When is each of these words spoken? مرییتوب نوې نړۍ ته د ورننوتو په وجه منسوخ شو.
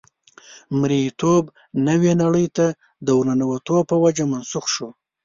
مرییتوب 0.79 1.43
نوې 1.87 2.11
نړۍ 2.21 2.47
ته 2.57 2.65
د 3.05 3.07
ورننوتو 3.17 3.77
په 3.89 3.95
وجه 4.03 4.23
منسوخ 4.33 4.65
شو. 4.73 4.89